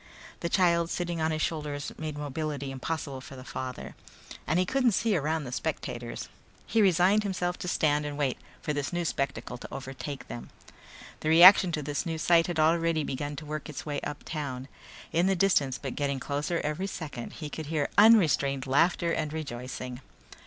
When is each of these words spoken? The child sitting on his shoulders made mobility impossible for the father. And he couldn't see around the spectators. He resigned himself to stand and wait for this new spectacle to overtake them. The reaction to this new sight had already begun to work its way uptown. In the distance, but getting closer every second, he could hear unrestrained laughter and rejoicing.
The 0.39 0.49
child 0.49 0.89
sitting 0.89 1.21
on 1.21 1.29
his 1.29 1.43
shoulders 1.43 1.91
made 1.95 2.17
mobility 2.17 2.71
impossible 2.71 3.21
for 3.21 3.35
the 3.35 3.43
father. 3.43 3.93
And 4.47 4.57
he 4.57 4.65
couldn't 4.65 4.93
see 4.93 5.15
around 5.15 5.43
the 5.43 5.51
spectators. 5.51 6.27
He 6.65 6.81
resigned 6.81 7.21
himself 7.21 7.59
to 7.59 7.67
stand 7.67 8.03
and 8.03 8.17
wait 8.17 8.39
for 8.63 8.73
this 8.73 8.91
new 8.91 9.05
spectacle 9.05 9.59
to 9.59 9.71
overtake 9.71 10.27
them. 10.27 10.49
The 11.19 11.29
reaction 11.29 11.71
to 11.73 11.83
this 11.83 12.03
new 12.03 12.17
sight 12.17 12.47
had 12.47 12.57
already 12.59 13.03
begun 13.03 13.35
to 13.35 13.45
work 13.45 13.69
its 13.69 13.85
way 13.85 14.01
uptown. 14.01 14.67
In 15.11 15.27
the 15.27 15.35
distance, 15.35 15.77
but 15.77 15.93
getting 15.93 16.19
closer 16.19 16.59
every 16.63 16.87
second, 16.87 17.33
he 17.33 17.51
could 17.51 17.67
hear 17.67 17.87
unrestrained 17.95 18.65
laughter 18.65 19.11
and 19.11 19.31
rejoicing. 19.31 20.01